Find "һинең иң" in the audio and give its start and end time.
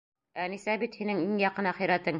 1.03-1.37